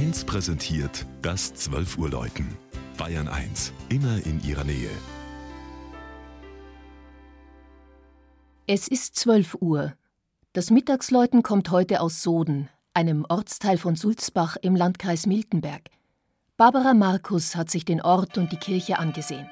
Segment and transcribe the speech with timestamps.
[0.00, 2.56] 1 präsentiert das 12 Uhr Läuten.
[2.96, 4.88] Bayern 1, immer in ihrer Nähe.
[8.66, 9.92] Es ist 12 Uhr.
[10.54, 15.90] Das Mittagsläuten kommt heute aus Soden, einem Ortsteil von Sulzbach im Landkreis Miltenberg.
[16.56, 19.50] Barbara Markus hat sich den Ort und die Kirche angesehen.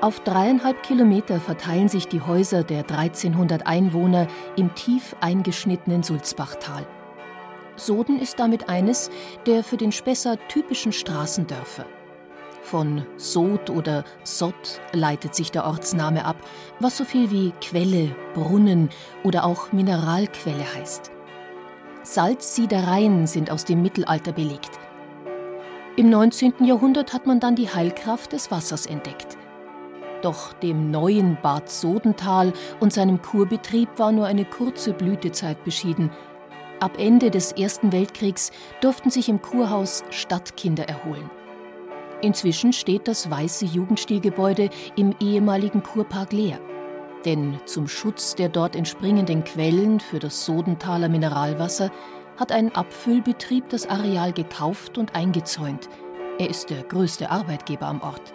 [0.00, 6.86] Auf dreieinhalb Kilometer verteilen sich die Häuser der 1300 Einwohner im tief eingeschnittenen Sulzbachtal.
[7.74, 9.10] Soden ist damit eines
[9.46, 11.84] der für den Spesser typischen Straßendörfer.
[12.62, 16.36] Von Sod oder Sott leitet sich der Ortsname ab,
[16.78, 18.90] was so viel wie Quelle, Brunnen
[19.24, 21.10] oder auch Mineralquelle heißt.
[22.04, 24.78] Salzsiedereien sind aus dem Mittelalter belegt.
[25.96, 26.64] Im 19.
[26.64, 29.37] Jahrhundert hat man dann die Heilkraft des Wassers entdeckt.
[30.22, 36.10] Doch dem neuen Bad Sodental und seinem Kurbetrieb war nur eine kurze Blütezeit beschieden.
[36.80, 41.30] Ab Ende des Ersten Weltkriegs durften sich im Kurhaus Stadtkinder erholen.
[42.20, 46.58] Inzwischen steht das weiße Jugendstilgebäude im ehemaligen Kurpark leer.
[47.24, 51.90] Denn zum Schutz der dort entspringenden Quellen für das Sodentaler Mineralwasser
[52.36, 55.88] hat ein Abfüllbetrieb das Areal gekauft und eingezäunt.
[56.38, 58.32] Er ist der größte Arbeitgeber am Ort.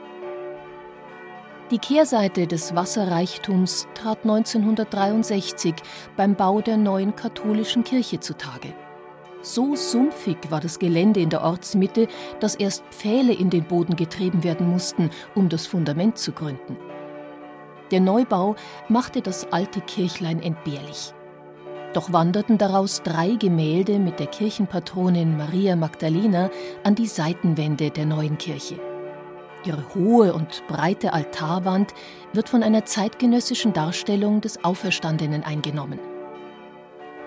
[1.71, 5.73] Die Kehrseite des Wasserreichtums trat 1963
[6.17, 8.73] beim Bau der neuen katholischen Kirche zutage.
[9.41, 12.07] So sumpfig war das Gelände in der Ortsmitte,
[12.41, 16.77] dass erst Pfähle in den Boden getrieben werden mussten, um das Fundament zu gründen.
[17.91, 18.55] Der Neubau
[18.89, 21.13] machte das alte Kirchlein entbehrlich.
[21.93, 26.49] Doch wanderten daraus drei Gemälde mit der Kirchenpatronin Maria Magdalena
[26.83, 28.92] an die Seitenwände der neuen Kirche.
[29.65, 31.93] Ihre hohe und breite Altarwand
[32.33, 35.99] wird von einer zeitgenössischen Darstellung des Auferstandenen eingenommen.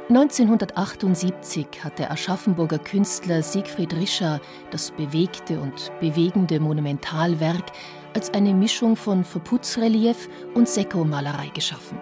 [0.08, 7.72] 1978 hat der Aschaffenburger Künstler Siegfried Rischer das bewegte und bewegende Monumentalwerk
[8.14, 11.98] als eine Mischung von Verputzrelief und Sekkomalerei geschaffen.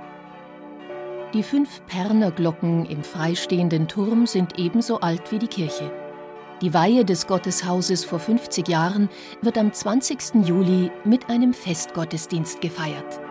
[1.32, 5.90] Die fünf Pernerglocken im freistehenden Turm sind ebenso alt wie die Kirche.
[6.60, 9.08] Die Weihe des Gotteshauses vor 50 Jahren
[9.42, 10.46] wird am 20.
[10.46, 13.23] Juli mit einem Festgottesdienst gefeiert.